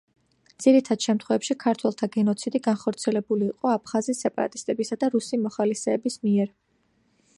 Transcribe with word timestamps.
ძირითად 0.63 1.03
შემთხვევებში 1.07 1.55
ქართველთა 1.63 2.09
გენოციდი 2.15 2.61
განხორციელებული 2.67 3.47
იყო 3.51 3.71
აფხაზი 3.75 4.17
სეპარატისტებისა 4.21 4.99
და 5.05 5.11
რუსი 5.17 5.41
მოხალისეების 5.45 6.17
მიერ. 6.27 6.51